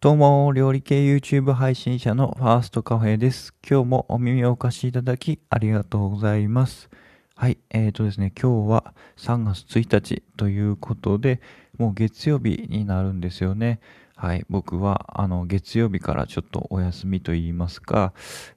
[0.00, 3.52] どうも、料理系 YouTube 配信者のファーストカフェです。
[3.68, 6.88] 今日もお耳をお貸しいただきありがとうございます。
[7.34, 11.40] はい、えーとですね、今日は3月1日ということで、
[11.78, 13.80] もう月曜日になるんですよね。
[14.14, 18.12] はい、僕はあの月曜日からちょっとお休みと言いますか、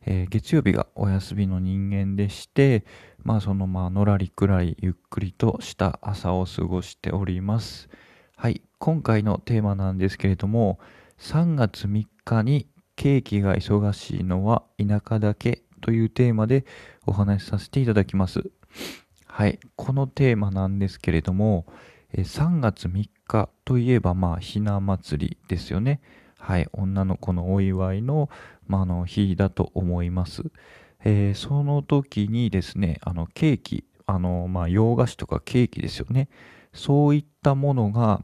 [0.06, 2.86] えー、月曜日がお休みの人間でして、
[3.24, 7.90] まあそのまあのらりくらいゆっくりとした朝を過ごしております。
[8.36, 10.78] はい、今回のテーマなんですけれども、
[11.22, 16.66] 3月3日にケーキが忙しいのは田舎だけというテーマで
[17.06, 18.50] お話しさせていただきます。
[19.28, 19.60] はい。
[19.76, 21.68] このテーマなんですけれども、
[22.16, 26.02] 3月3日といえば、まあ、ひな祭りですよね。
[26.40, 26.68] はい。
[26.74, 28.30] 女の子のお祝いの、
[28.68, 30.52] まあ、の日だと思います。
[31.04, 36.30] えー、その時にですね、あの、ケーキ、あの、まあ、洋菓子とかケーキですよね。
[36.74, 38.24] そういったものが、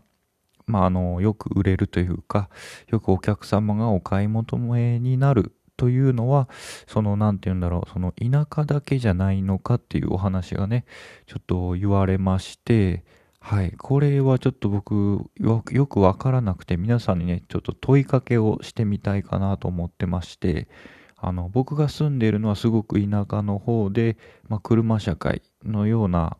[0.67, 2.49] まあ、あの、よく売れるというか、
[2.87, 6.49] よくお客様がお買い求めになるというのは、
[6.87, 10.85] その、なんて言うんだろう、その田舎だけじゃないのかっていうお話がね、
[11.25, 13.03] ちょっと言われまして、
[13.39, 13.71] はい。
[13.77, 20.67] これはちょっと僕よ、よくわからなくて、皆さんにね、ちょっと問いかけをしてみたいかなと思ってまして、
[21.15, 24.17] あの、僕が住んでいるのはすごく田舎の方で、
[24.49, 26.37] まあ、車社会のような、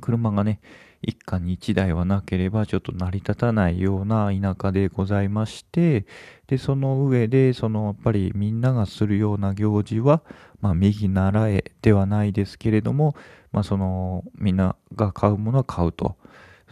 [0.00, 0.60] 車がね、
[1.06, 6.04] 一家に一台はなければちょっと成り立たないような田舎でございまして、
[6.48, 10.22] で、その上で、そのやっぱりみんながするような行事は、
[10.60, 13.14] まあ右習えではないですけれども、
[13.52, 16.16] まあそのみんなが買うものは買うと。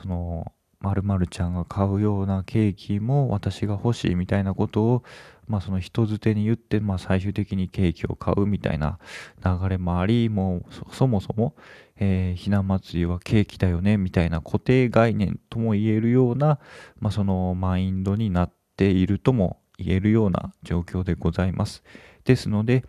[0.02, 0.52] その
[0.84, 5.02] 〇〇ちゃんが買うようなケーキも私が欲しいみたいなことを、
[5.48, 8.98] まあその人づてに言って、まあ最終的にケーキを買うみたいな
[9.44, 11.54] 流れもあり、もうそもそも、
[11.96, 16.58] えー、ひな祭りはケーキだよねみたいな固定概念とも言えるような、
[17.00, 21.82] まあそのマインドになっているとも言えるような状況でございます。
[22.24, 22.84] ですので、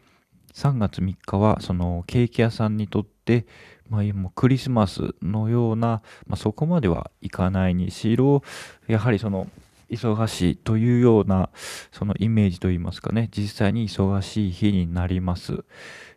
[0.54, 3.46] 3月3日はそのケーキ屋さんにとって、
[3.90, 8.44] まあ、もうクリスマスのような、まあ、そこまではいかないにしろ、
[8.88, 9.48] やはりその、
[9.90, 11.50] 忙しいというような、
[11.92, 15.64] そのイメージといいますかね、実際に忙しい日になります。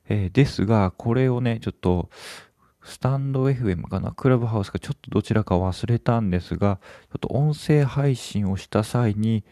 [0.09, 2.09] えー、ですが、これをね、ちょっと、
[2.83, 6.81] スタンド FM かな、クラブハウスか、ちょっとどちらか忘れたんですが、
[7.13, 9.45] ちょっと音声配信をした際に、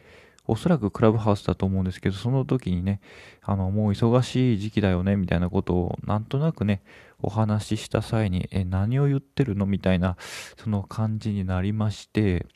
[0.49, 3.01] おそらくクラブハウスだと思うんですけど、その時にね、
[3.43, 6.83] あの、もう忙しい時期だよね、みたいなことを、なんとなくね、
[7.21, 10.17] お話しした際に、え、何を言ってるのみたいな、
[10.57, 12.47] その感じになりまして、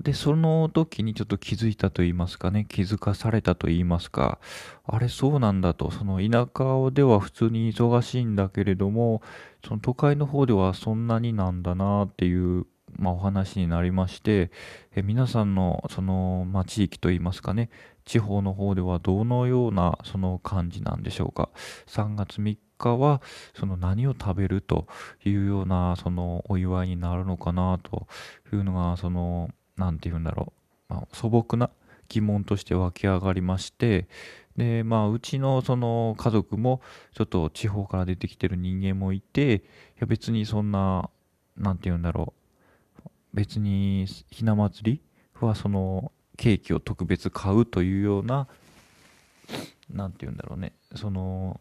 [0.00, 4.38] で、その時にちょっと気づいたと言いますかね、気づかされたと言いますか、
[4.84, 9.22] あれそうなんだと、その田舎では普通に忙しいんだけれども、
[9.64, 12.66] その都会の方ではそんなになんだなっていう
[12.98, 14.50] まあ、お話になりまして、
[14.94, 17.70] え皆さんのその、まあ、地域といいますかね、
[18.04, 21.50] 地方の方ではどのようなその感じなんでしょうか。
[21.86, 23.22] 3月3日は
[23.54, 24.86] その何を食べると
[25.24, 28.06] いうようなそのお祝いになるのかなと
[28.52, 30.52] いうのがその何て言うんだろ
[30.90, 31.70] う、まあ、素朴な
[32.08, 34.06] 疑問として湧き上がりまして
[34.56, 36.80] でまあうちのその家族も
[37.14, 39.60] ちょっと地方から出てきてる人間もいてい
[40.00, 41.10] や別にそんな
[41.56, 42.45] 何て言うんだろう
[43.36, 45.00] 別にひな祭り
[45.46, 48.48] はそのケーキを特別買うというような
[49.92, 51.60] 何て言うんだろうねその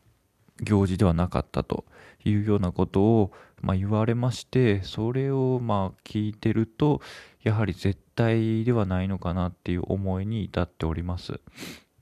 [0.62, 1.84] 行事ではなかったと
[2.24, 3.31] いうようなことを、
[3.62, 7.02] ま、言われましてそれをまあ聞いてると
[7.44, 11.41] やはり絶対ではないのかなっていう思いに至っております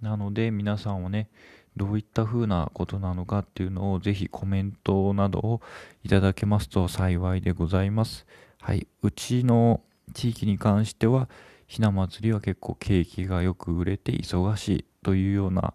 [0.04, 1.30] なので皆さんはね
[1.76, 5.62] どういった風なことなのかっていうのをぜひコメントなどを
[6.04, 8.28] いただけますと幸いでございます。
[8.64, 9.82] はい、うちの
[10.14, 11.28] 地域に関しては
[11.68, 15.74] ひな祭りは結構景気がよく売れて忙しいというような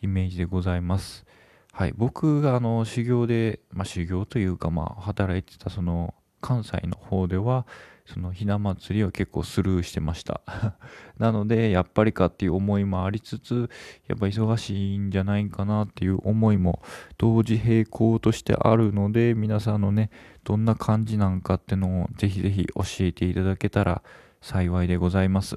[0.00, 1.26] イメージでございます。
[1.70, 7.66] はい、僕があの修行で、まあ、修行というかまあ働いてたその関西の方では
[8.06, 10.40] そのひな祭りは結構スルーしてました
[11.18, 13.70] なのでやっぱりかっていう思いもありつつ
[14.08, 16.82] やっぱ忙しいんじゃないかなっていう思いも
[17.18, 20.10] 同時並行としてあるので皆さんのね
[20.42, 24.02] どんな感じなんかってのをぜひぜひ教えていただけたら
[24.40, 25.56] 幸いでございます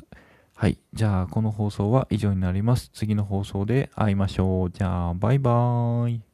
[0.56, 0.78] はい。
[0.94, 2.90] じゃあ、この放送は以上になります。
[2.94, 4.70] 次の放送で会いましょう。
[4.70, 6.33] じゃあ、バイバーイ。